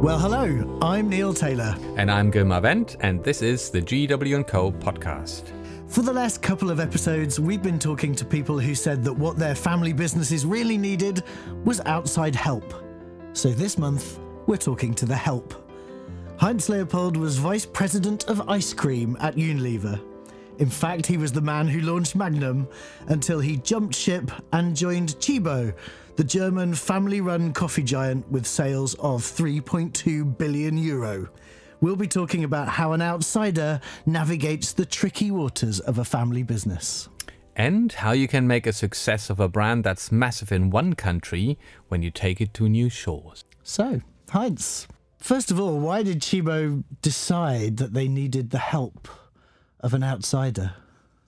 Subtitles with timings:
[0.00, 1.74] Well, hello, I'm Neil Taylor.
[1.96, 4.70] And I'm Gilmar Wendt, and this is the GW & Co.
[4.70, 5.50] podcast.
[5.88, 9.38] For the last couple of episodes, we've been talking to people who said that what
[9.38, 11.24] their family businesses really needed
[11.64, 12.72] was outside help.
[13.32, 15.68] So this month, we're talking to the help.
[16.36, 20.00] Heinz Leopold was vice president of ice cream at Unilever.
[20.58, 22.68] In fact, he was the man who launched Magnum
[23.08, 25.74] until he jumped ship and joined Tchibo,
[26.18, 31.28] the German family run coffee giant with sales of 3.2 billion euro.
[31.80, 37.08] We'll be talking about how an outsider navigates the tricky waters of a family business.
[37.54, 41.56] And how you can make a success of a brand that's massive in one country
[41.86, 43.44] when you take it to new shores.
[43.62, 49.06] So, Heinz, first of all, why did Tchibo decide that they needed the help
[49.78, 50.74] of an outsider?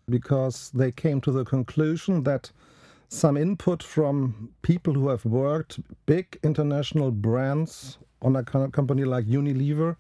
[0.09, 2.51] Because they came to the conclusion that
[3.13, 9.97] some input from people who have worked big international brands on a company like Unilever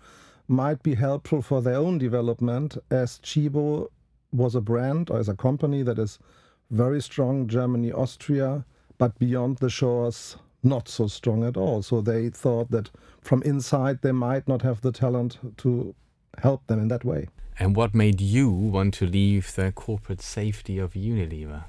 [0.46, 3.88] might be helpful for their own development as Tchibo
[4.32, 6.20] was a brand or as a company that is
[6.70, 8.64] very strong Germany, Austria,
[8.96, 11.82] but beyond the shores not so strong at all.
[11.82, 12.90] So they thought that
[13.20, 15.96] from inside they might not have the talent to
[16.38, 17.26] help them in that way.
[17.58, 21.64] And what made you want to leave the corporate safety of Unilever?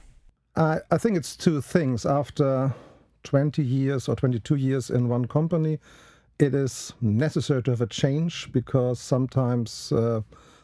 [0.55, 2.05] I, I think it's two things.
[2.05, 2.73] After
[3.23, 5.79] 20 years or 22 years in one company,
[6.39, 10.21] it is necessary to have a change because sometimes uh,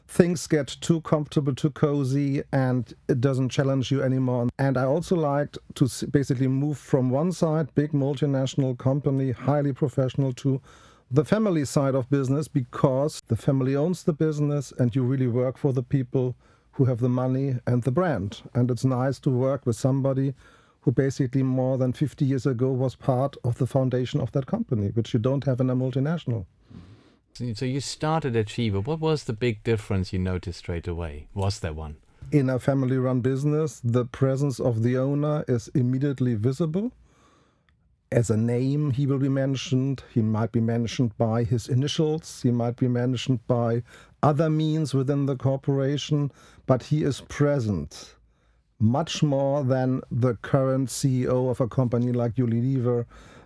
[0.07, 4.49] things get too comfortable, too cozy, and it doesn't challenge you anymore.
[4.57, 10.33] And I also liked to basically move from one side, big multinational company, highly professional,
[10.33, 10.61] to
[11.09, 15.57] the family side of business because the family owns the business and you really work
[15.57, 16.35] for the people
[16.77, 18.41] who have the money and the brand.
[18.53, 20.35] And it's nice to work with somebody
[20.81, 24.89] who basically more than 50 years ago was part of the foundation of that company,
[24.89, 26.45] which you don't have in a multinational.
[27.33, 28.85] So you started at Tchibo.
[28.85, 31.27] What was the big difference you noticed straight away?
[31.33, 31.97] Was there one?
[32.31, 36.91] In a family run business, the presence of the owner is immediately visible.
[38.11, 40.03] As a name, he will be mentioned.
[40.13, 42.41] He might be mentioned by his initials.
[42.41, 43.83] He might be mentioned by
[44.23, 46.31] other means within the corporation,
[46.65, 48.15] but he is present
[48.79, 53.05] much more than the current CEO of a company like Unilever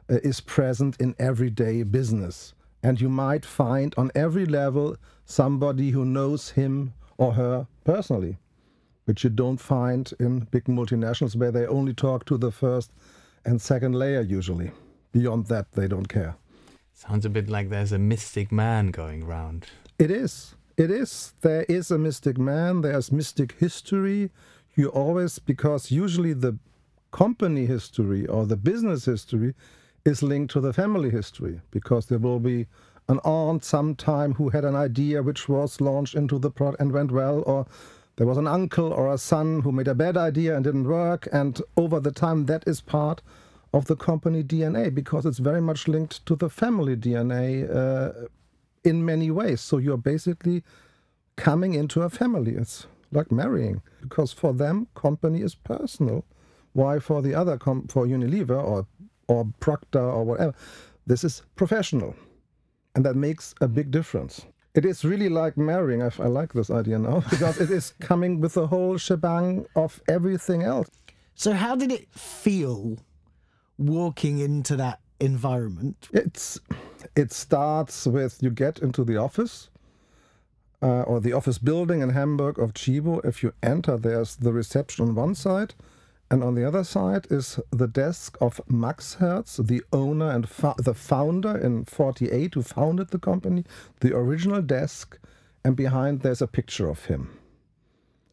[0.10, 2.54] uh, is present in everyday business.
[2.84, 8.38] And you might find on every level somebody who knows him or her personally,
[9.06, 12.92] which you don't find in big multinationals where they only talk to the first
[13.46, 14.72] and second layer usually.
[15.12, 16.36] Beyond that, they don't care.
[16.94, 19.68] Sounds a bit like there's a mystic man going round.
[19.98, 20.56] It is.
[20.78, 21.34] It is.
[21.42, 24.32] There is a mystic man, there's mystic history.
[24.76, 26.58] You always, because usually the
[27.12, 29.54] company history or the business history
[30.06, 32.68] is linked to the family history, because there will be
[33.10, 37.12] an aunt sometime who had an idea which was launched into the product and went
[37.12, 37.66] well, or
[38.16, 41.28] there was an uncle or a son who made a bad idea and didn't work,
[41.32, 43.22] and over the time that is part
[43.74, 48.28] of the company DNA because it's very much linked to the family DNA uh,
[48.84, 49.62] in many ways.
[49.62, 50.64] So you're basically
[51.36, 52.56] coming into a family.
[52.56, 56.26] It's like marrying because for them, company is personal.
[56.74, 58.88] Why for the other, com- for Unilever or
[59.28, 60.54] or Procter or whatever,
[61.08, 62.16] this is professional,
[62.96, 64.46] and that makes a big difference.
[64.74, 66.02] It is really like marrying.
[66.02, 70.02] I, I like this idea now because it is coming with the whole shebang of
[70.08, 70.90] everything else.
[71.36, 72.98] So, how did it feel
[73.78, 76.10] walking into that environment?
[76.12, 76.60] It's
[77.16, 79.70] it starts with you get into the office
[80.82, 83.24] uh, or the office building in Hamburg of Tchibo.
[83.26, 85.74] If you enter, there's the reception on one side,
[86.30, 90.46] and on the other side is the desk of Max Herz, the owner and
[90.80, 93.66] the founder in 48 who founded the company,
[94.00, 95.20] the original desk,
[95.64, 97.38] and behind there's a picture of him.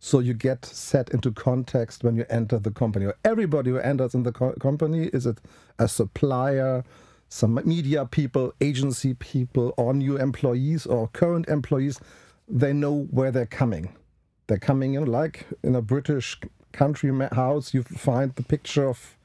[0.00, 3.06] So you get set into context when you enter the company.
[3.06, 5.38] Or Everybody who enters in the co- company is it
[5.78, 6.84] a supplier,
[7.28, 12.00] some media people, agency people, or new employees or current employees.
[12.48, 13.94] They know where they're coming.
[14.46, 16.38] They're coming in like in a British
[16.72, 17.74] country house.
[17.74, 19.18] You find the picture of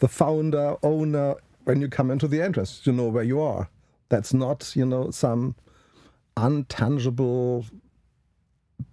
[0.00, 2.82] the founder, owner when you come into the entrance.
[2.84, 3.70] You know where you are.
[4.10, 5.54] That's not you know some
[6.36, 7.64] untangible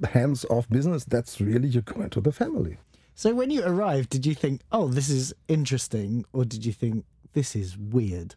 [0.09, 2.77] hands off business, that's really you go into the family.
[3.15, 7.05] So when you arrived, did you think, oh, this is interesting, or did you think
[7.33, 8.35] this is weird?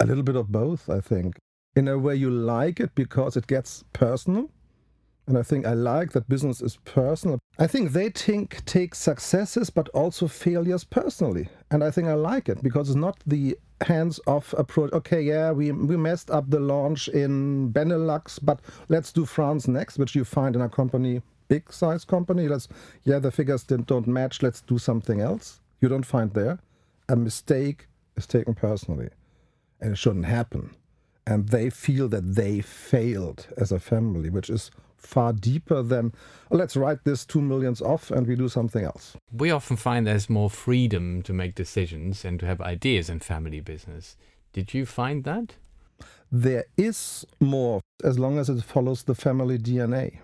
[0.00, 1.36] A little bit of both, I think.
[1.74, 4.50] In a way, you like it because it gets personal.
[5.26, 7.38] And I think I like that business is personal.
[7.58, 11.48] I think they think take successes but also failures personally.
[11.70, 14.92] And I think I like it because it's not the hands-off approach.
[14.92, 19.98] Okay, yeah, we we messed up the launch in Benelux, but let's do France next,
[19.98, 22.48] which you find in a company, big size company.
[22.48, 22.68] Let's
[23.04, 24.42] yeah, the figures don't match.
[24.42, 25.60] Let's do something else.
[25.80, 26.58] You don't find there.
[27.08, 27.86] A mistake
[28.16, 29.10] is taken personally,
[29.80, 30.74] and it shouldn't happen.
[31.26, 34.70] And they feel that they failed as a family, which is
[35.02, 36.12] far deeper than
[36.50, 39.16] oh, let's write this two millions off and we do something else.
[39.32, 43.60] We often find there's more freedom to make decisions and to have ideas in family
[43.60, 44.16] business.
[44.52, 45.54] Did you find that?
[46.30, 50.18] There is more as long as it follows the family DNA.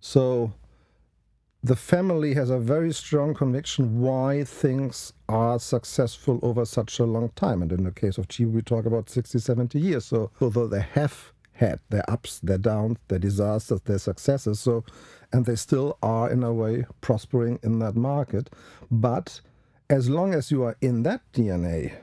[0.00, 0.52] So
[1.64, 7.30] the family has a very strong conviction why things are successful over such a long
[7.36, 7.62] time.
[7.62, 10.06] And in the case of Tchibo, we talk about 60, 70 years.
[10.06, 11.31] So although they have
[11.62, 14.60] had their ups, their downs, their disasters, their successes.
[14.60, 14.84] So,
[15.32, 18.50] and they still are in a way prospering in that market.
[18.90, 19.40] But
[19.88, 21.94] as long as you are in that DNA,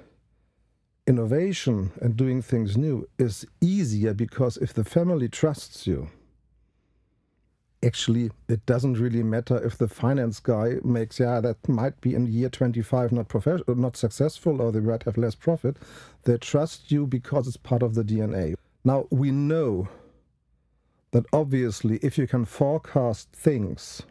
[1.05, 6.09] innovation and doing things new is easier because if the family trusts you,
[7.81, 12.27] actually it doesn't really matter if the finance guy makes yeah that might be in
[12.27, 15.77] year 25 not professional not successful or they might have less profit
[16.25, 18.53] they trust you because it's part of the dna
[18.83, 19.87] now, we know
[21.11, 24.03] that obviously, if you can forecast things,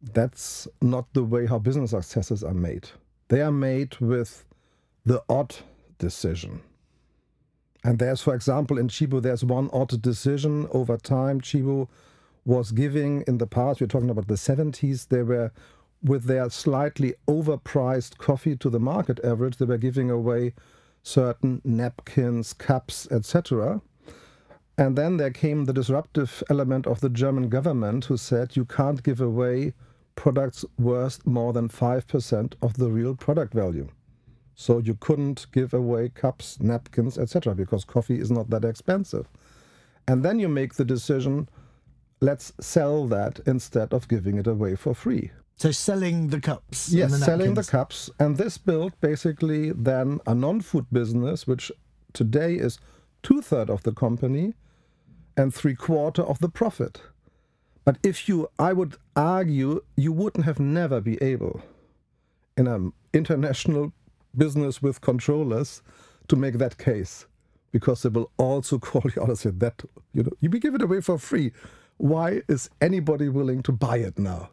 [0.00, 2.88] that's not the way how business successes are made.
[3.28, 4.44] They are made with
[5.04, 5.56] the odd
[5.98, 6.62] decision.
[7.82, 11.40] And there's, for example, in Tchibo, there's one odd decision over time.
[11.40, 11.88] Tchibo
[12.44, 15.50] was giving in the past, we're talking about the 70s, they were
[16.02, 20.52] with their slightly overpriced coffee to the market average, they were giving away
[21.04, 23.80] certain napkins, cups, etc.
[24.76, 29.04] And then there came the disruptive element of the German government who said you can't
[29.04, 29.74] give away
[30.16, 33.88] products worth more than 5% of the real product value.
[34.56, 39.28] So you couldn't give away cups, napkins, etc., because coffee is not that expensive.
[40.08, 41.48] And then you make the decision
[42.20, 45.30] let's sell that instead of giving it away for free.
[45.56, 46.90] So selling the cups.
[46.90, 48.10] Yes, the selling the cups.
[48.18, 51.70] And this built basically then a non-food business, which
[52.12, 52.78] today is
[53.22, 54.54] two-thirds of the company
[55.36, 57.00] and three-quarter of the profit.
[57.84, 61.60] But if you, I would argue, you wouldn't have never be able
[62.56, 63.92] in an international
[64.36, 65.82] business with controllers
[66.28, 67.26] to make that case
[67.72, 70.74] because they will also call you out and say that, you know, you be give
[70.74, 71.52] it away for free.
[71.98, 74.50] Why is anybody willing to buy it now?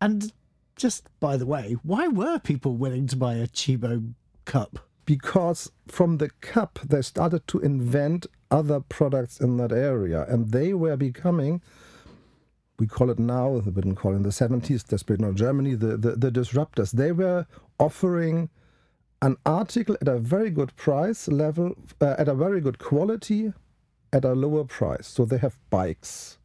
[0.00, 0.32] And
[0.76, 4.14] just by the way, why were people willing to buy a Tchibo
[4.44, 4.78] cup?
[5.04, 10.74] Because from the cup, they started to invent other products in that area, and they
[10.74, 11.60] were becoming.
[12.78, 15.96] We call it now, we didn't call it in the 70s, desperate in Germany, the,
[15.96, 16.92] the, the disruptors.
[16.92, 17.46] They were
[17.78, 18.48] offering
[19.20, 23.52] an article at a very good price level, uh, at a very good quality,
[24.12, 25.06] at a lower price.
[25.06, 26.38] So they have bikes,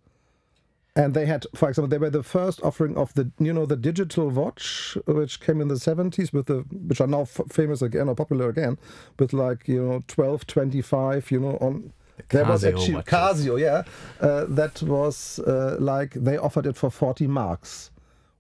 [0.97, 3.75] and they had, for example, they were the first offering of the, you know, the
[3.75, 8.09] digital watch, which came in the 70s with the, which are now f- famous again
[8.09, 8.79] or popular again,
[9.19, 11.94] with like, you know, 12, 25, you know, on.
[12.29, 13.13] The there was actually watches.
[13.45, 13.83] Casio, yeah.
[14.19, 17.91] Uh, that was uh, like they offered it for 40 marks.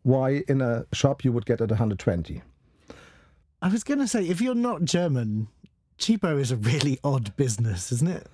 [0.01, 2.41] Why in a shop you would get it 120?
[3.61, 5.49] I was going to say, if you're not German,
[5.99, 8.27] Tchibo is a really odd business, isn't it?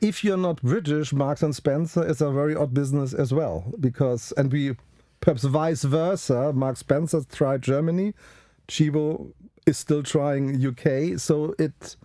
[0.00, 4.32] If you're not British, Marks and Spencer is a very odd business as well because,
[4.36, 4.76] and we
[5.20, 6.52] perhaps vice versa.
[6.52, 8.14] Mark Spencer tried Germany,
[8.68, 9.32] Tchibo
[9.66, 11.96] is still trying UK, so it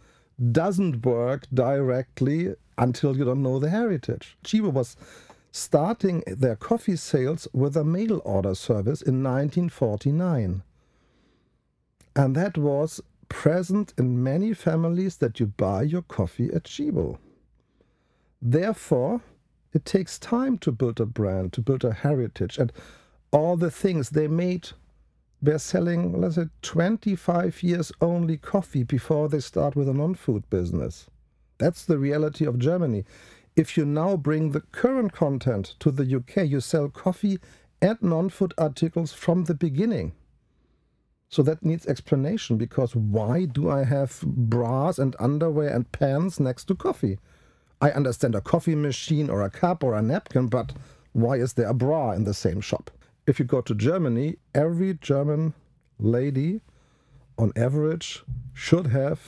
[0.52, 4.38] doesn't work directly until you don't know the heritage.
[4.44, 4.96] Tchibo was
[5.52, 10.64] starting their coffee sales with a mail order service in 1949.
[12.16, 17.18] And that was present in many families that you buy your coffee at Tchibo.
[18.46, 19.22] Therefore,
[19.72, 22.74] it takes time to build a brand, to build a heritage, and
[23.32, 24.72] all the things they made.
[25.42, 30.50] They're selling, let's say, 25 years only coffee before they start with a non food
[30.50, 31.08] business.
[31.58, 33.06] That's the reality of Germany.
[33.56, 37.40] If you now bring the current content to the UK, you sell coffee
[37.82, 40.12] and non food articles from the beginning.
[41.30, 46.66] So that needs explanation because why do I have bras and underwear and pants next
[46.66, 47.20] to coffee?
[47.84, 50.72] I understand a coffee machine or a cup or a napkin, but
[51.12, 52.90] why is there a bra in the same shop?
[53.28, 55.54] If you go to Germany, every German
[56.00, 56.62] lady,
[57.38, 58.24] on average,
[58.54, 59.20] should have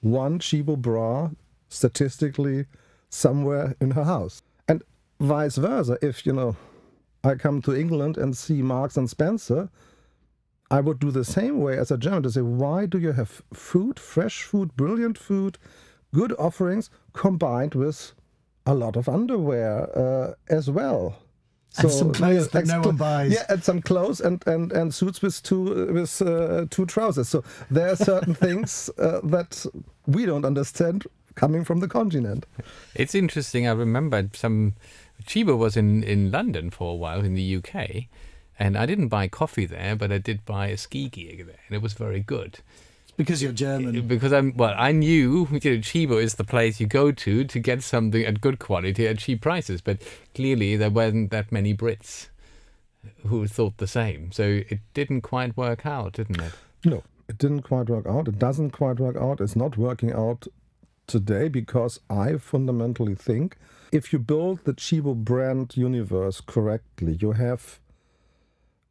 [0.00, 1.30] one Tchibo bra
[1.68, 2.66] statistically
[3.10, 4.42] somewhere in her house.
[4.66, 4.82] And
[5.20, 6.56] vice versa, if you know,
[7.22, 9.70] I come to England and see Marks and Spencer,
[10.68, 13.40] I would do the same way as a German to say, why do you have
[13.52, 15.58] food, fresh food, brilliant food,
[16.14, 18.12] good offerings combined with
[18.64, 21.18] a lot of underwear uh, as well?
[21.76, 23.32] And some clothes that no one buys.
[23.32, 27.28] Yeah, and some clothes and, and, and suits with two with uh, two trousers.
[27.28, 29.66] So there are certain things uh, that
[30.06, 31.04] we don't understand
[31.34, 32.46] coming from the continent.
[32.94, 33.66] It's interesting.
[33.66, 34.74] I remember some
[35.24, 38.04] Tchibo was in in London for a while in the UK,
[38.58, 41.74] and I didn't buy coffee there, but I did buy a ski gear there, and
[41.74, 42.60] it was very good.
[43.16, 44.06] Because you're German.
[44.08, 47.58] Because I'm well, I knew you know, Tchibo is the place you go to to
[47.58, 50.02] get something at good quality at cheap prices, but
[50.34, 52.28] clearly there weren't that many Brits
[53.26, 54.32] who thought the same.
[54.32, 56.52] So it didn't quite work out, didn't it?
[56.84, 58.28] No, it didn't quite work out.
[58.28, 59.40] It doesn't quite work out.
[59.40, 60.46] It's not working out
[61.06, 63.56] today because I fundamentally think
[63.92, 67.78] if you build the Tchibo brand universe correctly, you have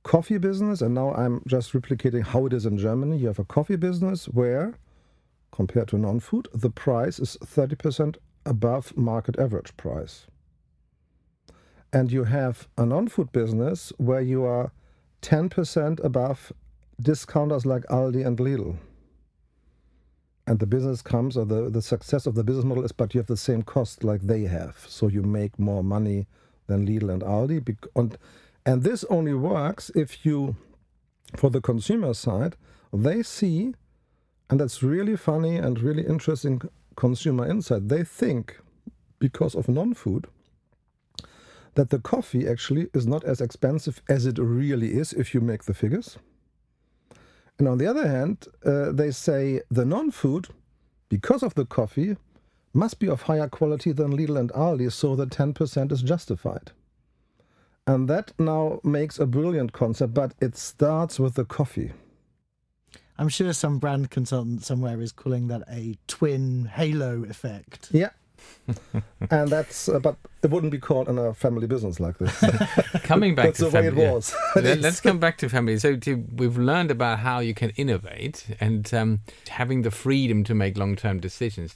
[0.03, 3.17] coffee business, and now I'm just replicating how it is in Germany.
[3.17, 4.75] You have a coffee business where,
[5.51, 10.27] compared to non-food, the price is 30% above market average price.
[11.91, 14.71] And you have a non-food business where you are
[15.21, 16.51] 10% above
[16.99, 18.77] discounters like Aldi and Lidl.
[20.45, 23.19] And the business comes, or the, the success of the business model is, but you
[23.19, 24.85] have the same cost like they have.
[24.89, 26.27] So you make more money
[26.67, 27.77] than Lidl and Aldi.
[27.95, 28.17] And
[28.65, 30.55] and this only works if you,
[31.35, 32.55] for the consumer side,
[32.93, 33.73] they see,
[34.49, 36.61] and that's really funny and really interesting
[36.95, 38.59] consumer insight, they think,
[39.19, 40.27] because of non food,
[41.75, 45.63] that the coffee actually is not as expensive as it really is if you make
[45.63, 46.17] the figures.
[47.57, 50.47] And on the other hand, uh, they say the non food,
[51.09, 52.15] because of the coffee,
[52.73, 56.71] must be of higher quality than Lidl and Aldi, so the 10% is justified.
[57.85, 61.91] And that now makes a brilliant concept, but it starts with the coffee.
[63.17, 67.89] I'm sure some brand consultant somewhere is calling that a twin halo effect.
[67.91, 68.09] Yeah.
[69.29, 72.33] and that's, uh, but it wouldn't be called in a family business like this.
[73.03, 74.35] Coming back that's to the family, way it was.
[74.55, 74.75] Yeah.
[74.79, 75.77] Let's come back to family.
[75.77, 80.55] So to, we've learned about how you can innovate and um, having the freedom to
[80.55, 81.75] make long-term decisions.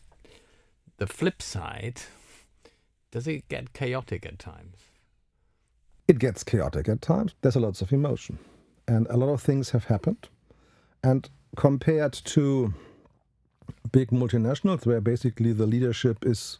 [0.97, 2.01] The flip side,
[3.11, 4.77] does it get chaotic at times?
[6.07, 7.35] It gets chaotic at times.
[7.41, 8.39] There's a lots of emotion,
[8.87, 10.29] and a lot of things have happened.
[11.03, 12.73] And compared to
[13.91, 16.59] big multinationals, where basically the leadership is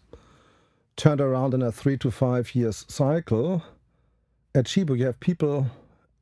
[0.96, 3.64] turned around in a three to five years cycle,
[4.54, 5.68] at Tchibo you have people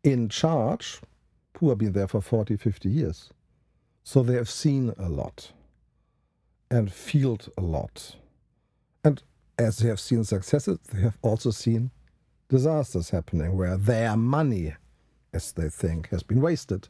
[0.03, 0.99] in charge
[1.59, 3.29] who have been there for 40, 50 years.
[4.03, 5.51] So they have seen a lot
[6.69, 8.15] and felt a lot.
[9.03, 9.23] And
[9.57, 11.91] as they have seen successes, they have also seen
[12.49, 14.75] disasters happening where their money,
[15.33, 16.87] as they think, has been wasted.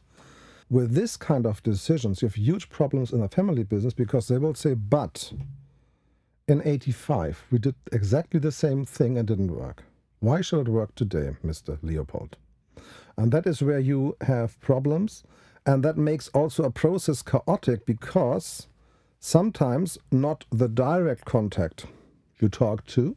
[0.68, 4.38] With this kind of decisions, you have huge problems in a family business because they
[4.38, 5.32] will say, but
[6.48, 9.84] in 85, we did exactly the same thing and didn't work.
[10.20, 11.78] Why should it work today, Mr.
[11.82, 12.36] Leopold?
[13.16, 15.22] And that is where you have problems.
[15.64, 18.68] And that makes also a process chaotic because
[19.18, 21.86] sometimes not the direct contact
[22.40, 23.16] you talk to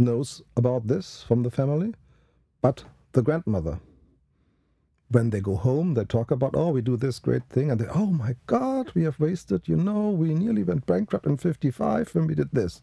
[0.00, 1.94] knows about this from the family,
[2.62, 3.80] but the grandmother.
[5.08, 7.86] When they go home, they talk about, oh, we do this great thing, and they,
[7.88, 12.26] oh my God, we have wasted, you know, we nearly went bankrupt in 55 when
[12.26, 12.80] we did this.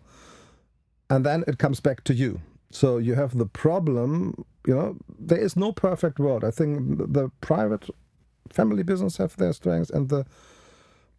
[1.09, 2.41] And then it comes back to you.
[2.69, 6.43] So you have the problem, you know, there is no perfect world.
[6.43, 7.89] I think the private
[8.51, 10.25] family business have their strengths and the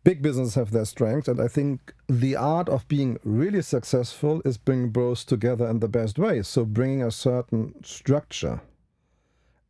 [0.08, 4.56] big businesses have their strengths, and I think the art of being really successful is
[4.56, 6.40] bringing both together in the best way.
[6.40, 8.62] So, bringing a certain structure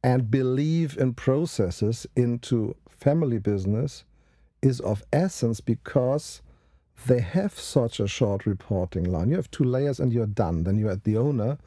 [0.00, 4.04] and believe in processes into family business
[4.62, 6.40] is of essence because
[7.08, 9.30] they have such a short reporting line.
[9.30, 10.62] You have two layers and you're done.
[10.62, 11.58] Then you're at the owner,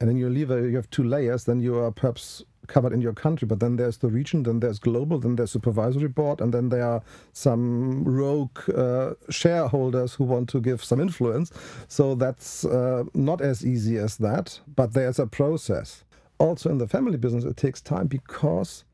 [0.00, 0.50] and then you leave.
[0.50, 1.44] You have two layers.
[1.44, 4.78] Then you are perhaps covered in your country, but then there's the region, then there's
[4.78, 10.48] global, then there's supervisory board, and then there are some rogue uh, shareholders who want
[10.50, 11.50] to give some influence.
[11.88, 16.04] So that's uh, not as easy as that, but there's a process.
[16.38, 18.84] Also, in the family business, it takes time because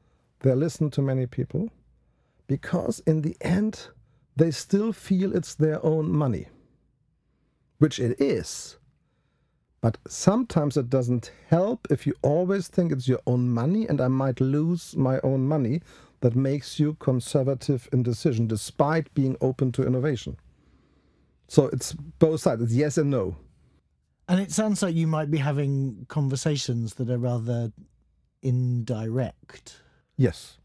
[0.40, 1.71] they listen to many people,
[2.47, 3.88] because in the end,
[4.37, 6.49] they still feel it's their own money,
[7.78, 8.78] which it is
[9.85, 14.09] but sometimes it doesn't help if you always think it's your own money and I
[14.09, 15.83] might lose my own money.
[16.23, 20.38] That makes you conservative in decision despite being open to innovation.
[21.49, 23.37] So it's both sides, it's yes and no.
[24.26, 27.71] And it sounds like you might be having conversations that are rather
[28.41, 29.83] indirect.
[30.17, 30.57] Yes.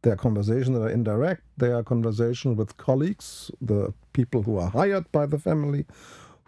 [0.00, 1.42] There are conversations that are indirect.
[1.58, 5.84] There are conversations with colleagues, the people who are hired by the family,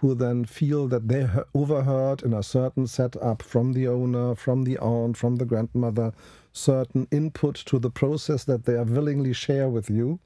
[0.05, 4.77] who then feel that they overheard in a certain setup from the owner, from the
[4.77, 6.13] aunt, from the grandmother,
[6.53, 10.21] certain input to the process that they are willingly share with you,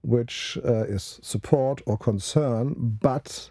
[0.00, 3.50] which uh, is support or concern, but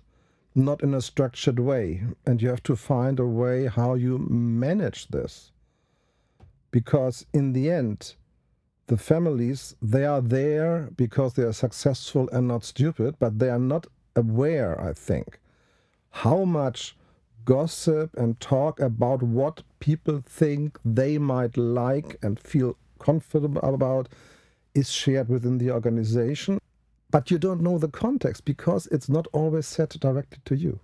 [0.55, 2.01] not in a structured way.
[2.25, 5.51] And you have to find a way how you manage this.
[6.71, 8.15] Because in the end,
[8.87, 13.59] the families, they are there because they are successful and not stupid, but they are
[13.59, 13.85] not
[14.15, 15.39] aware, I think,
[16.11, 16.95] how much
[17.45, 24.09] gossip and talk about what people think they might like and feel comfortable about
[24.75, 26.59] is shared within the organization.
[27.11, 30.79] But you don't know the context because it's not always said directly to you.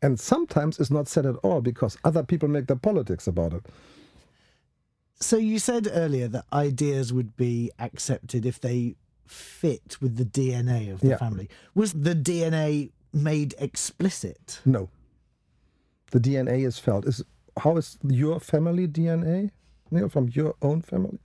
[0.00, 3.66] And sometimes it's not said at all because other people make their politics about it.
[5.20, 8.96] So you said earlier that ideas would be accepted if they
[9.26, 11.16] fit with the DNA of the Yeah.
[11.18, 11.48] family.
[11.74, 14.60] Was the DNA made explicit?
[14.64, 14.90] No.
[16.10, 17.06] The DNA is felt.
[17.06, 17.22] Is
[17.58, 19.50] how is your family DNA?
[19.90, 21.18] You know, from your own family?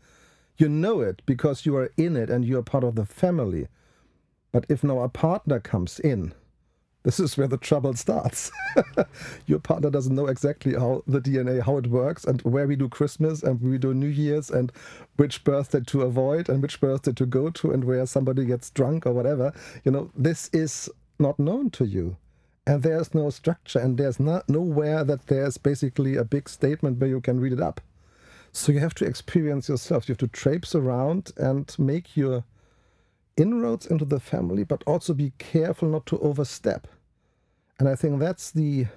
[0.58, 3.67] You know it because you are in it and you are part of the family.
[4.51, 6.34] But if now a partner comes in,
[7.03, 8.51] this is where the trouble starts.
[9.48, 12.89] your partner doesn't know exactly how the DNA, how it works, and where we do
[12.89, 14.72] Christmas and we do New Year's, and
[15.15, 19.05] which birthday to avoid and which birthday to go to, and where somebody gets drunk
[19.05, 19.53] or whatever.
[19.86, 22.17] You know, this is not known to you.
[22.65, 27.09] And there's no structure and there's not nowhere that there's basically a big statement where
[27.09, 27.81] you can read it up.
[28.51, 30.07] So you have to experience yourself.
[30.07, 32.43] You have to traipse around and make your
[33.38, 36.88] inroads into the family but also be careful not to overstep.
[37.79, 38.88] And i think that's the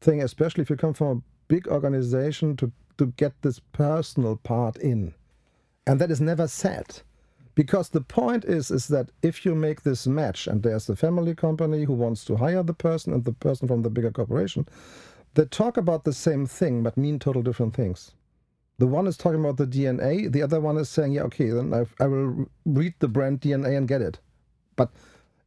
[0.00, 4.76] thing especially if you come from a big organization to to get this personal part
[4.76, 5.14] in.
[5.86, 7.00] And that is never said
[7.54, 11.34] because the point is is that if you make this match and there's the family
[11.34, 14.66] company who wants to hire the person and the person from the bigger corporation
[15.34, 18.12] they talk about the same thing but mean total different things.
[18.78, 21.72] The one is talking about the dna the other one is saying yeah okay then
[21.74, 24.18] i, I will read the brand dna and get it.
[24.76, 24.90] But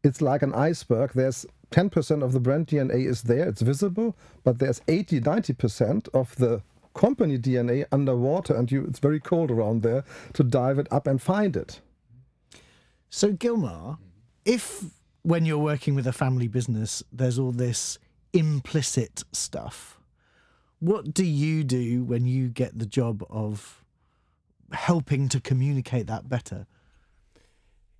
[0.03, 1.11] it's like an iceberg.
[1.13, 6.35] There's 10% of the brand dna is there it's visible but there's 80 90% of
[6.37, 6.61] the
[6.93, 11.21] company dna underwater and you it's very cold around there to dive it up and
[11.21, 11.81] find it
[13.09, 14.03] So, Gilmar, mm-hmm.
[14.45, 14.85] if
[15.23, 17.97] when you're working with a family business, there's all this
[18.33, 19.97] implicit stuff,
[20.79, 23.83] what do you do when you get the job of
[24.71, 26.67] helping to communicate that better?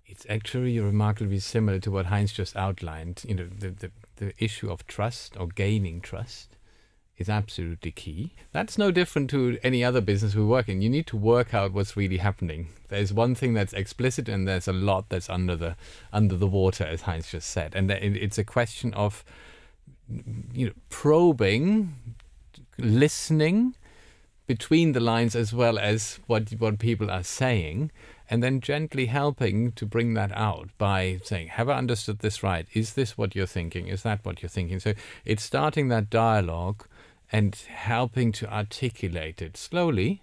[0.04, 3.24] It's actually remarkably similar to what Heinz just outlined.
[3.26, 6.55] You know, the, the, the issue of trust or gaining trust
[7.18, 8.32] is absolutely key.
[8.52, 10.82] That's no different to any other business we work in.
[10.82, 12.68] You need to work out what's really happening.
[12.88, 15.76] There's one thing that's explicit, and there's a lot that's under the
[16.12, 17.74] under the water, as Heinz just said.
[17.74, 19.24] And it's a question of
[20.52, 21.94] you know probing,
[22.78, 23.74] listening
[24.46, 27.90] between the lines as well as what what people are saying
[28.28, 32.66] and then gently helping to bring that out by saying have i understood this right
[32.72, 36.86] is this what you're thinking is that what you're thinking so it's starting that dialogue
[37.32, 40.22] and helping to articulate it slowly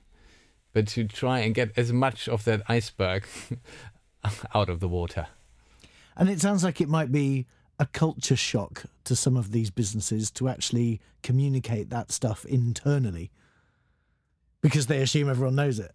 [0.71, 3.25] but to try and get as much of that iceberg
[4.55, 5.27] out of the water
[6.15, 7.47] And it sounds like it might be
[7.79, 13.31] a culture shock to some of these businesses to actually communicate that stuff internally
[14.61, 15.91] because they assume everyone knows it.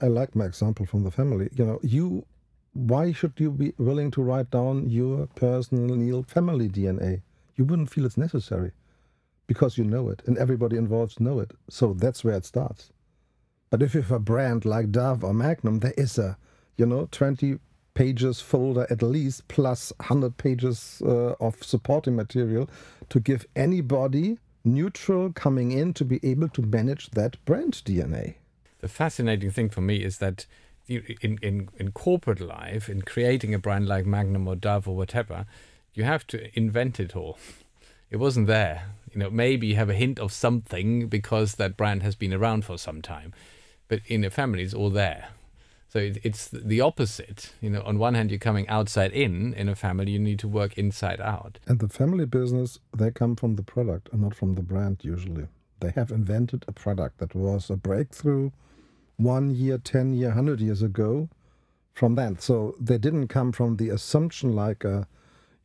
[0.00, 1.48] I like my example from the family.
[1.54, 2.26] You know, you
[2.74, 7.22] why should you be willing to write down your personal family DNA?
[7.56, 8.72] You wouldn't feel it's necessary
[9.52, 11.50] because you know it and everybody involved know it.
[11.68, 12.90] So that's where it starts.
[13.68, 16.38] But if you have a brand like Dove or Magnum, there is a,
[16.78, 17.58] you know, 20
[17.94, 22.70] pages folder at least plus 100 pages uh, of supporting material
[23.10, 28.36] to give anybody neutral coming in to be able to manage that brand DNA.
[28.80, 30.46] the fascinating thing for me is that
[30.86, 35.44] in, in, in corporate life, in creating a brand like Magnum or Dove or whatever,
[35.94, 37.38] you have to invent it all.
[38.12, 38.90] It wasn't there.
[39.10, 42.66] You know, maybe you have a hint of something because that brand has been around
[42.66, 43.32] for some time,
[43.88, 45.28] but in a family, it's all there.
[45.88, 47.54] So it, it's the opposite.
[47.62, 49.54] You know, on one hand, you're coming outside in.
[49.54, 51.58] In a family, you need to work inside out.
[51.66, 55.46] And the family business, they come from the product and not from the brand usually.
[55.80, 58.50] They have invented a product that was a breakthrough
[59.16, 61.30] one year, 10 year, 100 years ago
[61.94, 62.42] from that.
[62.42, 65.08] So they didn't come from the assumption like a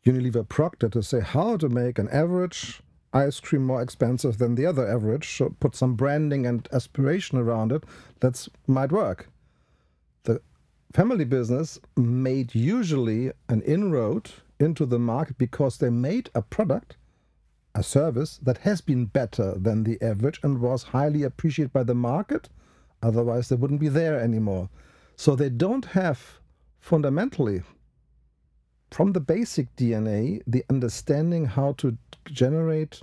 [0.07, 2.81] Unilever Procter to say how to make an average
[3.13, 7.71] ice cream more expensive than the other average, so put some branding and aspiration around
[7.71, 7.83] it,
[8.21, 9.29] that might work.
[10.23, 10.41] The
[10.93, 16.95] family business made usually an inroad into the market because they made a product,
[17.75, 21.95] a service that has been better than the average and was highly appreciated by the
[21.95, 22.49] market.
[23.03, 24.69] Otherwise, they wouldn't be there anymore.
[25.15, 26.39] So they don't have
[26.79, 27.61] fundamentally,
[28.91, 33.01] from the basic DNA, the understanding how to generate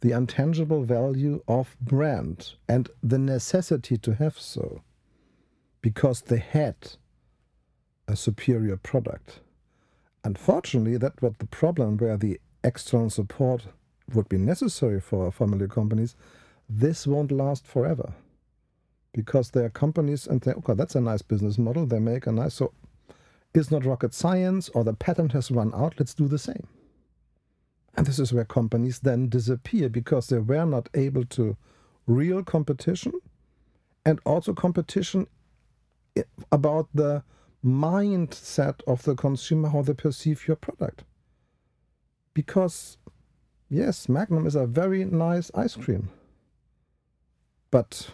[0.00, 4.82] the intangible value of brand and the necessity to have so
[5.80, 6.76] because they had
[8.08, 9.40] a superior product.
[10.24, 13.66] Unfortunately, that was the problem where the external support
[14.12, 16.16] would be necessary for family companies.
[16.68, 18.12] This won't last forever
[19.12, 21.86] because there are companies and they, okay, that's a nice business model.
[21.86, 22.72] They make a nice, so
[23.56, 25.94] it's not rocket science or the patent has run out.
[25.98, 26.66] Let's do the same.
[27.96, 31.56] And this is where companies then disappear because they were not able to
[32.06, 33.12] real competition
[34.04, 35.26] and also competition
[36.52, 37.22] about the
[37.64, 41.04] mindset of the consumer, how they perceive your product.
[42.34, 42.98] Because,
[43.68, 46.10] yes, Magnum is a very nice ice cream.
[47.70, 48.10] But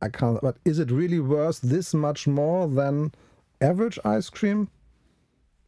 [0.00, 3.12] I can't, but is it really worth this much more than
[3.62, 4.68] average ice cream?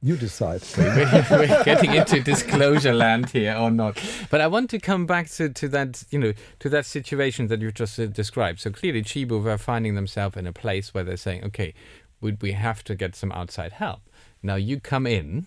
[0.02, 0.62] You decide.
[0.76, 3.98] We're getting into disclosure land here or not.
[4.30, 7.62] But I want to come back to, to that, you know, to that situation that
[7.62, 8.60] you've just uh, described.
[8.60, 11.72] So clearly, Tchibo were finding themselves in a place where they're saying, okay,
[12.20, 14.00] would we have to get some outside help?
[14.42, 15.46] Now you come in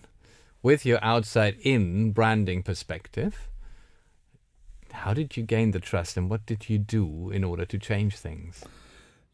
[0.60, 3.48] with your outside in branding perspective.
[4.90, 8.16] How did you gain the trust and what did you do in order to change
[8.16, 8.64] things?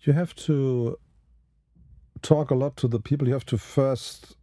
[0.03, 0.99] You have to
[2.23, 3.27] talk a lot to the people.
[3.27, 4.37] You have to first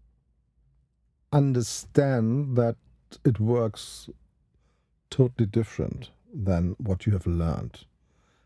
[1.32, 2.76] understand that
[3.26, 4.10] it works
[5.10, 7.86] totally different than what you have learned.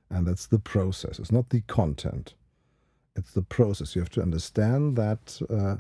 [0.10, 2.36] And that's the process, it's not the content.
[3.16, 3.96] It's the process.
[3.96, 5.78] You have to understand that uh,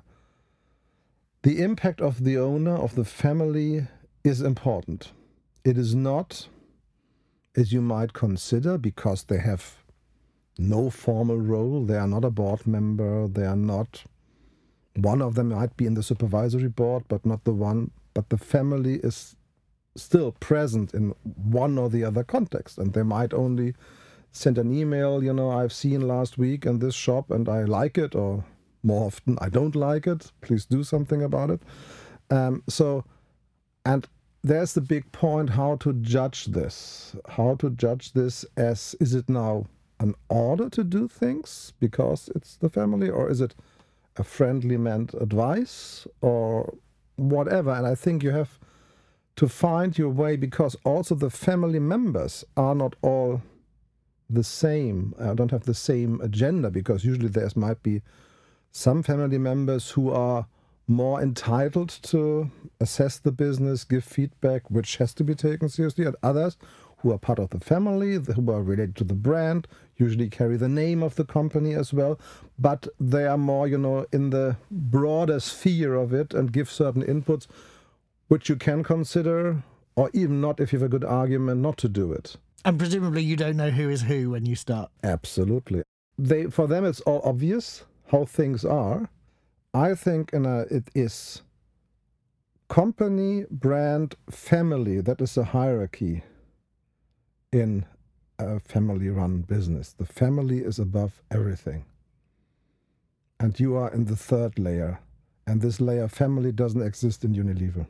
[1.43, 3.87] the impact of the owner, of the family,
[4.23, 5.11] is important.
[5.65, 6.47] It is not,
[7.55, 9.83] as you might consider, because they have
[10.57, 14.05] no formal role, they are not a board member, they are not
[14.95, 17.91] one of them might be in the supervisory board, but not the one.
[18.13, 19.35] But the family is
[19.95, 23.73] still present in one or the other context, and they might only
[24.31, 25.23] send an email.
[25.23, 28.45] You know, I've seen last week in this shop, and I like it, or
[28.83, 30.31] more often I don't like it.
[30.41, 31.61] Please do something about it.
[32.29, 33.03] Um, so,
[33.85, 34.07] and
[34.43, 37.15] there's the big point: how to judge this?
[37.27, 39.65] How to judge this as is it now
[39.99, 43.55] an order to do things because it's the family, or is it
[44.17, 46.73] a friendly meant advice or
[47.15, 47.71] whatever.
[47.71, 48.59] And I think you have
[49.35, 53.41] to find your way because also the family members are not all
[54.29, 55.13] the same.
[55.19, 58.01] I don't have the same agenda because usually there might be
[58.71, 60.47] some family members who are
[60.87, 66.15] more entitled to assess the business, give feedback, which has to be taken seriously, and
[66.21, 66.57] others
[67.05, 70.67] who are part of the family, who are related to the brand, usually carry the
[70.67, 72.19] name of the company as well,
[72.57, 77.03] but they are more, you know, in the broader sphere of it and give certain
[77.03, 77.45] inputs,
[78.27, 79.61] which you can consider,
[79.95, 82.37] or even not if you have a good argument not to do it.
[82.65, 84.89] And presumably you don't know who is who when you start.
[85.03, 85.83] Absolutely.
[86.17, 89.11] They for them it's all obvious how things are.
[89.75, 91.43] I think in a, uh, it is
[92.67, 95.01] company, brand, family.
[95.01, 96.23] That is a hierarchy
[97.55, 97.85] in
[98.37, 99.93] a family run business.
[99.93, 101.85] The family is above everything.
[103.39, 104.99] And you are in the third layer.
[105.47, 107.87] And this layer, family, doesn't exist in Unilever.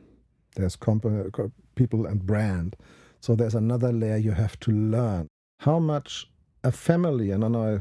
[0.54, 1.28] There's company,
[1.74, 2.76] people and brand.
[3.20, 5.26] So there's another layer you have to learn.
[5.60, 6.30] How much
[6.62, 7.80] a family, and then I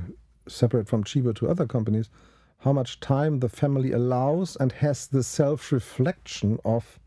[0.49, 2.09] separate from Tchibo to other companies,
[2.59, 6.99] how much time the family allows and has the self reflection of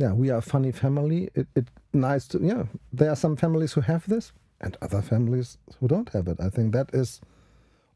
[0.00, 1.28] yeah, we are a funny family.
[1.34, 2.64] It, it nice to yeah.
[2.90, 4.32] There are some families who have this,
[4.62, 6.40] and other families who don't have it.
[6.40, 7.20] I think that is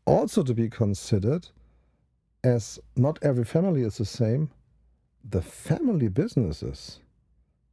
[0.04, 1.48] also to be considered,
[2.42, 4.50] as not every family is the same.
[5.26, 7.00] The family businesses,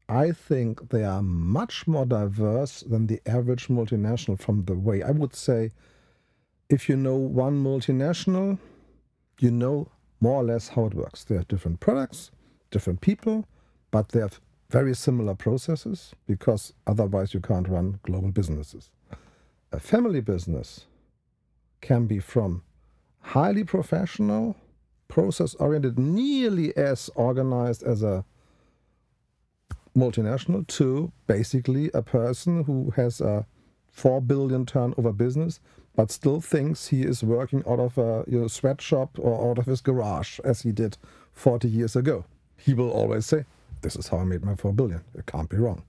[0.08, 4.40] I think they are much more diverse than the average multinational.
[4.40, 5.72] From the way I would say,
[6.70, 8.60] if you know one multinational,
[9.40, 9.90] you know
[10.22, 11.26] more or less how it works.
[11.26, 12.32] They have different products,
[12.70, 13.46] different people
[13.92, 18.90] but they have very similar processes because otherwise you can't run global businesses.
[19.72, 20.86] A family business
[21.82, 22.64] can be from
[23.20, 24.56] highly professional,
[25.08, 28.24] process oriented, nearly as organized as a
[29.96, 33.46] multinational to basically a person who has a
[33.90, 35.60] four billion turnover business,
[35.96, 39.66] but still thinks he is working out of a you know, sweatshop or out of
[39.66, 40.98] his garage as he did
[41.34, 42.24] 40 years ago.
[42.58, 43.46] He will always say,
[43.82, 45.04] "This is how I made my four billion.
[45.14, 45.84] It can't be wrong."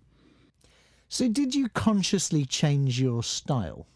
[1.08, 3.86] So, did you consciously change your style?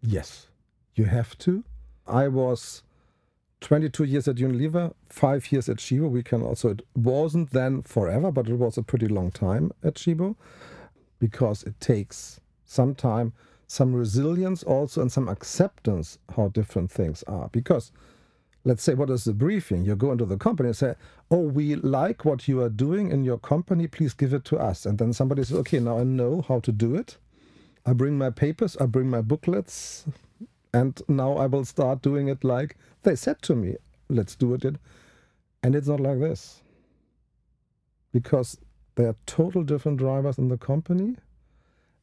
[0.00, 0.48] Yes,
[0.94, 1.64] you have to.
[2.06, 2.82] I was
[3.60, 6.10] 22 years at Unilever, five years at Tchibo.
[6.10, 9.94] We can also, it wasn't then forever, but it was a pretty long time at
[9.94, 10.36] Tchibo
[11.18, 13.32] because it takes some time,
[13.66, 17.48] some resilience also, and some acceptance how different things are.
[17.52, 17.92] Because
[18.64, 19.84] let's say, what is the briefing?
[19.84, 20.94] You go into the company and say,
[21.30, 24.86] Oh, we like what you are doing in your company, please give it to us.
[24.86, 27.16] And then somebody says, Okay, now I know how to do it.
[27.86, 30.04] I bring my papers, I bring my booklets,
[30.72, 33.76] and now I will start doing it like they said to me,
[34.08, 34.64] let's do it.
[35.62, 36.62] And it's not like this.
[38.12, 38.58] Because
[38.96, 41.16] there are total different drivers in the company,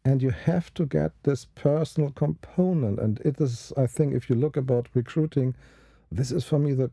[0.04, 3.00] and you have to get this personal component.
[3.00, 5.54] And it is, I think, if you look about recruiting,
[6.12, 6.92] this is for me the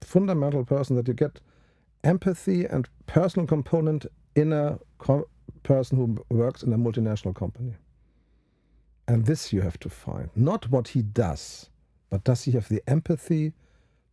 [0.00, 1.40] fundamental person that you get
[2.04, 5.28] empathy and personal component in a co-
[5.62, 7.74] person who works in a multinational company.
[9.06, 10.30] And this you have to find.
[10.34, 11.68] Not what he does,
[12.10, 13.52] but does he have the empathy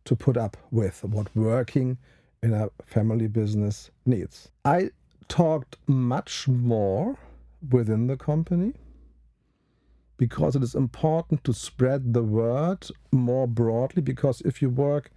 [0.04, 1.98] to put up with what working
[2.42, 4.50] in a family business needs?
[4.64, 4.90] I
[5.28, 7.16] talked much more
[7.70, 8.74] within the company
[10.18, 14.02] because it is important to spread the word more broadly.
[14.02, 15.10] Because if you work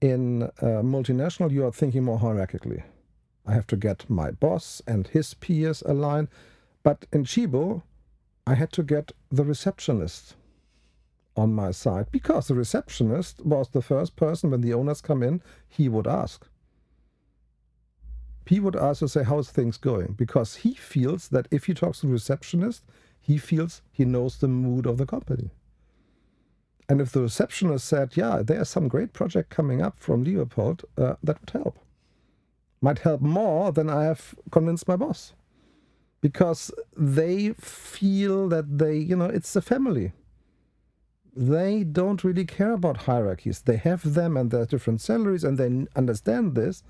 [0.00, 2.82] in a multinational, you are thinking more hierarchically.
[3.46, 6.28] I have to get my boss and his peers aligned.
[6.82, 7.82] But in Tchibo,
[8.46, 10.34] I had to get the receptionist
[11.36, 15.42] on my side because the receptionist was the first person when the owners come in,
[15.68, 16.46] he would ask.
[18.46, 20.12] He would to say, How's things going?
[20.12, 22.84] Because he feels that if he talks to the receptionist,
[23.26, 25.50] he feels he knows the mood of the company.
[26.88, 31.14] And if the receptionist said, Yeah, there's some great project coming up from Leopold, uh,
[31.22, 31.78] that would help.
[32.82, 35.32] Might help more than I have convinced my boss
[36.20, 40.12] because they feel that they, you know, it's a family.
[41.34, 43.62] They don't really care about hierarchies.
[43.62, 46.82] They have them and their different salaries and they understand this,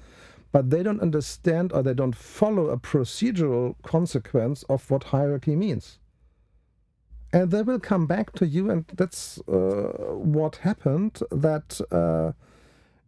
[0.50, 5.98] but they don't understand or they don't follow a procedural consequence of what hierarchy means.
[7.34, 11.20] And they will come back to you, and that's uh, what happened.
[11.32, 12.30] That uh,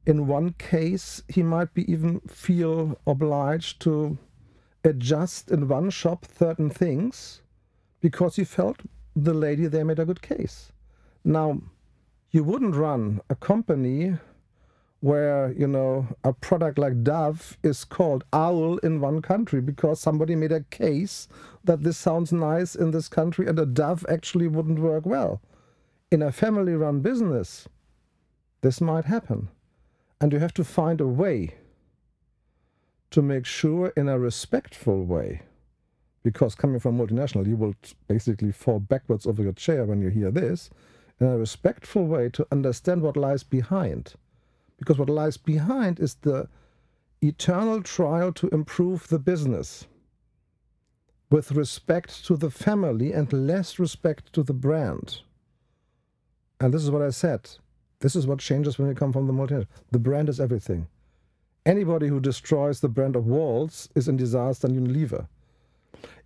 [0.04, 4.18] in one case, he might be even feel obliged to
[4.82, 7.40] adjust in one shop certain things
[8.00, 8.80] because he felt
[9.14, 10.72] the lady there made a good case.
[11.24, 11.60] Now,
[12.32, 14.18] you wouldn't run a company
[15.06, 20.34] where, you know, a product like Dove is called Owl in one country because somebody
[20.34, 21.28] made a case
[21.62, 25.40] that this sounds nice in this country and a Dove actually wouldn't work well.
[26.10, 27.68] In a family run business,
[28.62, 29.48] this might happen.
[30.20, 31.54] And you have to find a way
[33.12, 35.42] to make sure in a respectful way,
[36.24, 37.76] because coming from multinational, you will
[38.08, 40.68] basically fall backwards over your chair when you hear this,
[41.20, 44.14] in a respectful way to understand what lies behind.
[44.78, 46.48] Because what lies behind is the
[47.22, 49.86] eternal trial to improve the business
[51.30, 55.20] with respect to the family and less respect to the brand.
[56.60, 57.50] And this is what I said.
[58.00, 59.66] This is what changes when you come from the multinational.
[59.90, 60.86] The brand is everything.
[61.64, 65.26] Anybody who destroys the brand of Walls is in disaster and Unilever.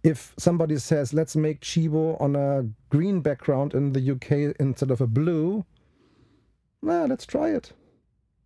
[0.02, 5.00] If somebody says, let's make Tchibo on a green background in the UK instead of
[5.00, 5.64] a blue,
[6.82, 7.72] well, let's try it.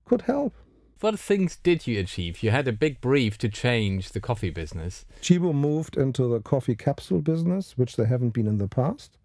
[0.04, 0.54] Could help.
[1.00, 2.42] What things did you achieve?
[2.42, 5.04] You had a big brief to change the coffee business.
[5.20, 9.18] Tchibo moved into the coffee capsule business, which they haven't been in the past,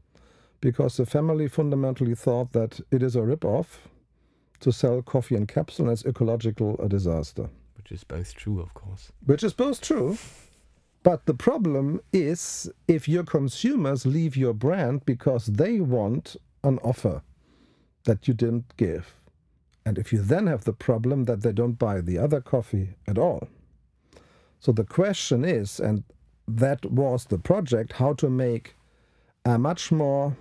[0.61, 3.87] because the family fundamentally thought that it is a rip-off
[4.59, 7.49] to sell coffee in capsule and it's ecological a disaster.
[7.77, 9.11] Which is both true, of course.
[9.25, 10.17] Which is both true.
[11.01, 17.21] But the problem is if your consumers leave your brand because they want an offer
[18.03, 19.18] that you didn't give.
[19.89, 23.17] And if you then have the problem that they don't buy the other coffee at
[23.17, 23.47] all.
[24.59, 26.03] So the question is, and
[26.47, 28.75] that was the project, how to make
[29.43, 30.37] a much more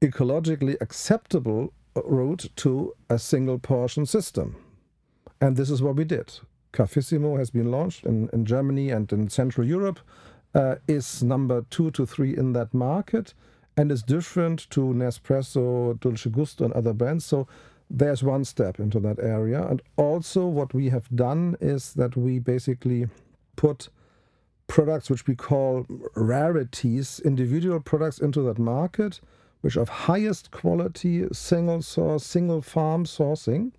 [0.00, 4.56] ecologically acceptable route to a single portion system.
[5.38, 6.32] And this is what we did.
[6.72, 10.00] Cafissimo has been launched in, in Germany and in Central Europe,
[10.54, 13.34] uh, is number two to three in that market,
[13.76, 17.26] and is different to Nespresso, Dolce Gusto, and other brands.
[17.26, 17.46] So
[17.88, 19.66] there's one step into that area.
[19.66, 23.08] And also, what we have done is that we basically
[23.56, 23.88] put
[24.66, 29.20] products which we call rarities, individual products into that market,
[29.60, 33.72] which of highest quality, single source, single farm sourcing,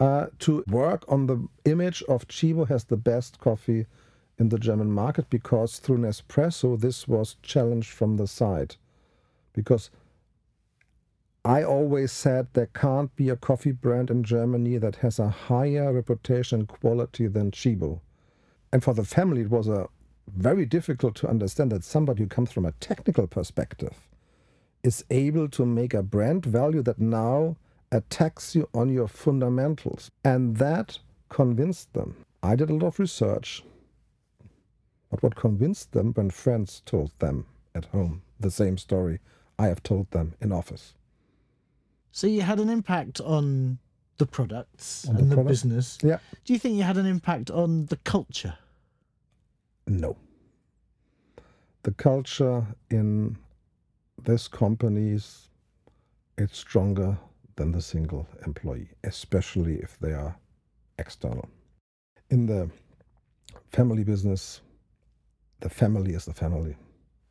[0.00, 3.86] uh, to work on the image of Tchibo has the best coffee
[4.38, 8.76] in the German market because through Nespresso this was challenged from the side.
[9.52, 9.90] Because
[11.44, 15.92] I always said there can't be a coffee brand in Germany that has a higher
[15.92, 18.00] reputation quality than Tchibo.
[18.72, 19.88] And for the family, it was a
[20.28, 24.08] very difficult to understand that somebody who comes from a technical perspective
[24.84, 27.56] is able to make a brand value that now
[27.90, 30.12] attacks you on your fundamentals.
[30.24, 32.24] And that convinced them.
[32.40, 33.64] I did a lot of research.
[35.10, 39.18] But what convinced them when friends told them at home the same story
[39.58, 40.94] I have told them in office.
[42.12, 43.78] So you had an impact on
[44.18, 45.48] the products On and the, product?
[45.48, 45.98] business.
[46.02, 46.18] Yeah.
[46.44, 48.54] Do you think you had an impact on the culture?
[49.86, 50.16] No.
[51.82, 53.36] The culture in
[54.22, 55.48] this companies
[56.38, 57.18] it's stronger
[57.56, 60.36] than the single employee, especially if they are
[60.98, 61.48] external.
[62.30, 62.70] In the
[63.70, 64.60] family business,
[65.60, 66.76] the family is the family.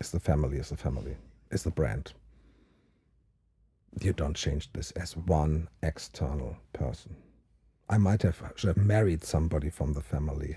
[0.00, 1.16] Is the family is the family.
[1.50, 2.12] Is the brand.
[4.00, 7.16] You don't change this as one external person.
[7.88, 10.56] I might have should have married somebody from the family.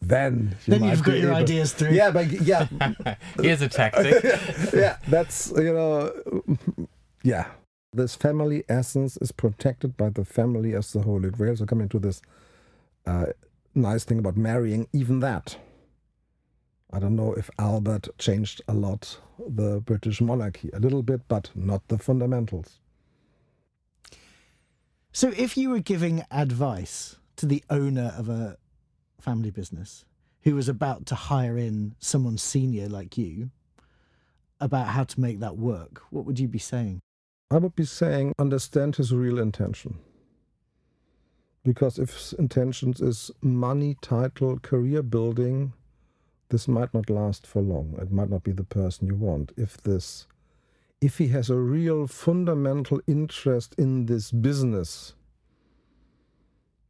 [0.00, 1.90] Then you then might you've got your able- ideas through.
[1.90, 2.66] Yeah, but yeah,
[3.40, 4.22] Here's a tactic.
[4.72, 6.12] yeah, that's you know,
[7.22, 7.46] yeah.
[7.92, 11.56] This family essence is protected by the family as the Holy Grail.
[11.56, 12.20] So coming to this
[13.06, 13.26] uh,
[13.74, 15.56] nice thing about marrying, even that.
[16.94, 21.50] I don't know if Albert changed a lot the British monarchy a little bit, but
[21.56, 22.78] not the fundamentals.
[25.10, 28.58] So if you were giving advice to the owner of a
[29.20, 30.04] family business
[30.42, 33.50] who was about to hire in someone senior like you
[34.60, 37.00] about how to make that work, what would you be saying?
[37.50, 39.98] I would be saying understand his real intention.
[41.64, 45.72] Because if his intentions is money, title, career building,
[46.48, 47.96] this might not last for long.
[48.00, 49.52] It might not be the person you want.
[49.56, 50.26] If this
[51.00, 55.12] if he has a real fundamental interest in this business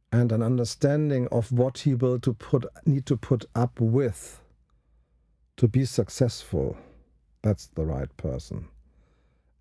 [0.09, 4.41] and an understanding of what he will to put need to put up with
[5.57, 6.77] to be successful,
[7.41, 8.69] that's the right person.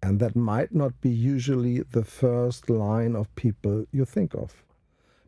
[0.03, 4.63] And that might not be usually the first line of people you think of.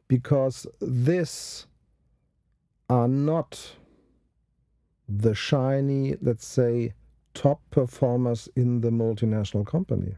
[0.07, 1.67] Because this
[2.89, 3.73] are not
[5.09, 6.95] the shiny, let's say,
[7.35, 10.17] top performers in the multinational company.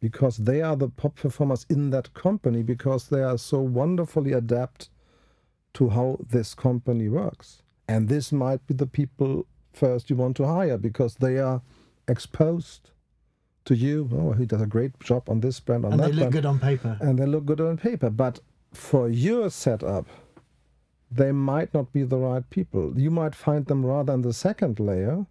[0.00, 4.88] Because they are the top performers in that company because they are so wonderfully adapt
[5.74, 7.62] to how this company works.
[7.86, 11.62] And this might be the people first you want to hire because they are
[12.08, 12.90] exposed
[13.66, 14.08] to you.
[14.12, 16.32] Oh, he does a great job on this brand, on and that they look brand
[16.32, 16.98] good on paper.
[17.00, 18.10] and they look good on paper.
[18.10, 18.40] But
[18.72, 20.06] for your setup,
[21.10, 22.98] they might not be the right people.
[22.98, 25.26] You might find them rather in the second layer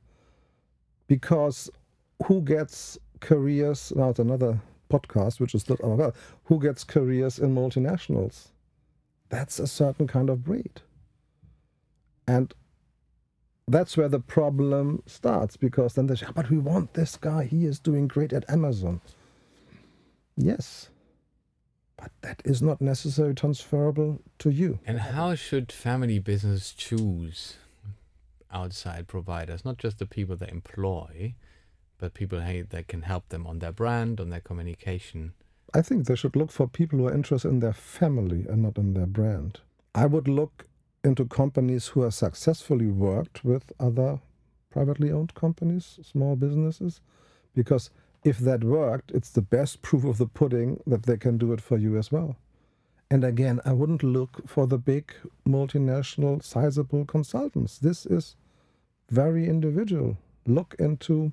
[1.07, 1.69] because
[2.25, 3.93] who gets careers?
[3.95, 6.15] Now, it's another podcast, which is not about
[6.45, 8.47] who gets careers in multinationals.
[9.29, 10.81] That's a certain kind of breed.
[12.27, 12.53] And
[13.67, 17.45] that's where the problem starts because then they say, "Ah, but we want this guy.
[17.45, 19.01] He is doing great at Amazon.
[20.35, 20.89] Yes,
[21.99, 24.79] but that is not necessarily transferable to you.
[24.85, 27.57] And how should family business choose
[28.51, 29.65] outside providers?
[29.65, 31.35] Not just the people they employ,
[31.97, 35.33] but people hey, that can help them on their brand, on their communication.
[35.73, 38.77] I think they should look for people who are interested in their family and not
[38.77, 39.59] in their brand.
[39.93, 40.67] I would look
[41.03, 44.19] into companies who have successfully worked with other
[44.69, 47.01] privately owned companies, small businesses,
[47.53, 47.89] because
[48.23, 51.61] if that worked, it's the best proof of the pudding that they can do it
[51.61, 52.35] for you as well.
[53.11, 55.13] And again, I wouldn't look for the big
[55.47, 57.79] multinational, sizable consultants.
[57.79, 58.35] This is
[59.09, 60.17] very individual.
[60.45, 61.31] Look into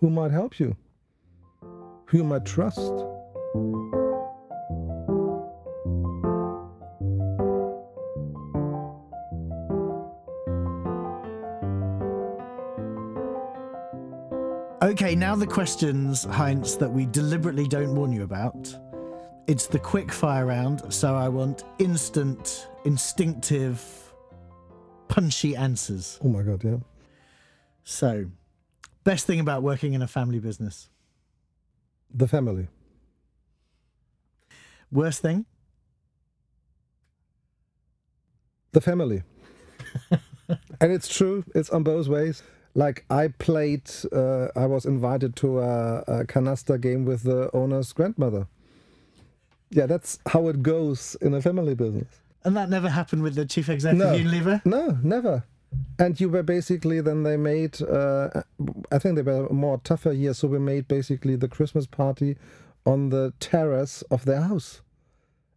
[0.00, 0.76] who might help you,
[2.06, 2.92] who you might trust.
[14.88, 18.74] Okay, now the questions, Heinz, that we deliberately don't warn you about.
[19.46, 23.84] It's the quick fire round, so I want instant, instinctive,
[25.08, 26.18] punchy answers.
[26.24, 26.78] Oh my God, yeah.
[27.84, 28.30] So,
[29.04, 30.88] best thing about working in a family business?
[32.14, 32.68] The family.
[34.90, 35.44] Worst thing?
[38.72, 39.22] The family.
[40.10, 41.44] and it's true.
[41.54, 42.42] It's on both ways.
[42.78, 47.92] Like I played, uh, I was invited to a, a canasta game with the owner's
[47.92, 48.46] grandmother.
[49.70, 52.20] Yeah, that's how it goes in a family business.
[52.44, 54.30] And that never happened with the chief executive No.
[54.30, 54.64] Unilever?
[54.64, 55.42] No, never.
[55.98, 57.82] And you were basically then they made.
[57.82, 58.42] Uh,
[58.92, 62.36] I think they were more tougher years, so we made basically the Christmas party
[62.86, 64.82] on the terrace of their house,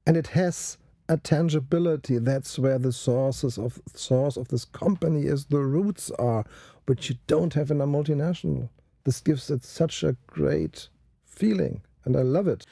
[0.08, 0.80] and it has
[1.12, 2.18] a tangibility.
[2.18, 5.46] That's where the sources of source of this company is.
[5.46, 6.46] The roots are,
[6.86, 8.70] which you don't have in a multinational.
[9.04, 10.90] This gives it such a great
[11.26, 12.66] feeling, and I love it.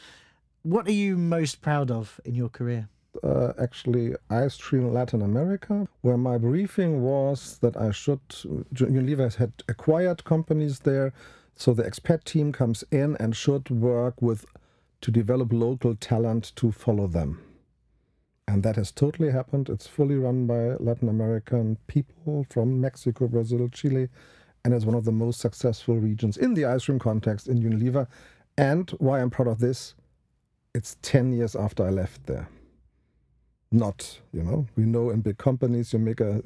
[0.64, 2.90] What are you most proud of in your career?
[3.24, 8.22] uh, actually I cream Latin America, where my briefing was that I should.
[8.74, 11.14] Unilever had acquired companies there,
[11.56, 14.46] so the expat team comes in and should work with
[15.02, 17.42] to develop local talent to follow them.
[18.50, 19.70] And that has totally happened.
[19.70, 24.10] It's fully run by Latin American people from Mexico, Brazil, Chile,
[24.66, 28.08] and it's one of the most successful regions in the ice cream context in Unilever.
[28.58, 29.94] And why I'm proud of this,
[30.74, 32.50] it's 10 years after I left there
[33.72, 36.42] not you know we know in big companies you make a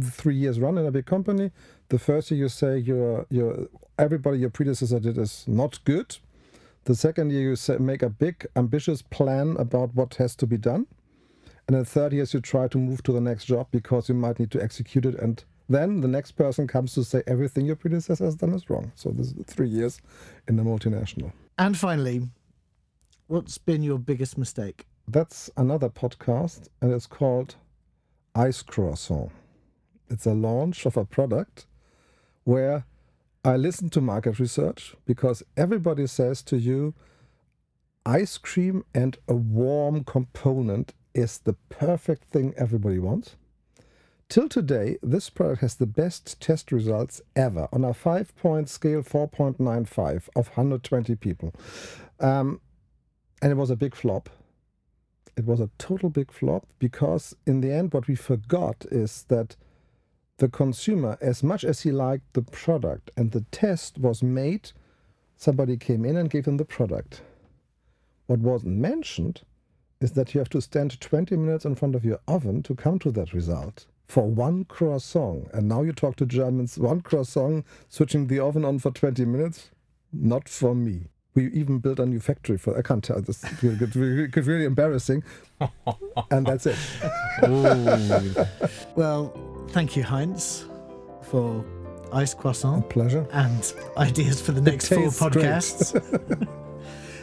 [0.00, 1.50] three years run in a big company
[1.88, 3.66] the first year you say your your
[3.98, 6.18] everybody your predecessor did is not good
[6.84, 10.56] the second year you say, make a big ambitious plan about what has to be
[10.56, 10.86] done
[11.68, 14.38] and the third year you try to move to the next job because you might
[14.38, 18.24] need to execute it and then the next person comes to say everything your predecessor
[18.24, 20.00] has done is wrong so this is three years
[20.48, 22.28] in a multinational And finally,
[23.28, 24.86] what's been your biggest mistake?
[25.08, 27.56] that's another podcast and it's called
[28.36, 29.30] Ice Croissant.
[30.08, 31.66] It's a launch of a product
[32.44, 32.84] where
[33.44, 36.94] I listen to market research because everybody says to you
[38.06, 43.36] ice cream and a warm component is the perfect thing everybody wants.
[44.28, 49.02] Till today, this product has the best test results ever on a five point scale
[49.02, 51.52] 4.95 of 120 people.
[52.18, 52.60] Um,
[53.42, 54.30] and it was a big flop
[55.36, 59.56] it was a total big flop because in the end what we forgot is that
[60.38, 64.72] the consumer as much as he liked the product and the test was made
[65.36, 67.22] somebody came in and gave him the product
[68.26, 69.42] what wasn't mentioned
[70.02, 72.98] is that you have to stand 20 minutes in front of your oven to come
[72.98, 78.26] to that result for one croissant and now you talk to germans one croissant switching
[78.26, 79.70] the oven on for 20 minutes
[80.12, 82.76] not for me we even built a new factory for.
[82.76, 83.20] I can't tell.
[83.20, 85.24] This it's really, embarrassing,
[86.30, 86.76] and that's it.
[88.96, 90.66] Well, thank you, Heinz,
[91.22, 91.64] for
[92.12, 93.26] Ice Croissant Pleasure.
[93.32, 96.48] and ideas for the next four podcasts.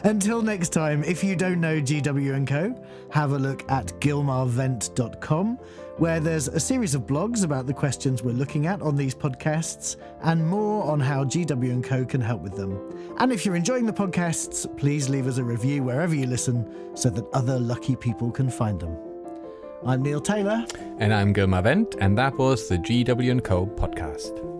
[0.04, 2.74] Until next time, if you don't know GW & Co.,
[3.10, 5.58] have a look at gilmarwendt.com,
[5.98, 9.96] where there's a series of blogs about the questions we're looking at on these podcasts
[10.22, 12.06] and more on how GW & Co.
[12.06, 13.14] can help with them.
[13.18, 17.10] And if you're enjoying the podcasts, please leave us a review wherever you listen so
[17.10, 18.96] that other lucky people can find them.
[19.84, 20.64] I'm Neil Taylor.
[20.98, 23.66] And I'm Gilmar Wendt, and that was the GW & Co.
[23.66, 24.59] podcast.